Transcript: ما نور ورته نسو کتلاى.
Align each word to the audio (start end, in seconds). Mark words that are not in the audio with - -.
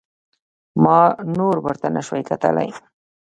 ما 0.83 0.99
نور 1.37 1.55
ورته 1.65 1.87
نسو 1.95 2.15
کتلاى. 2.29 2.69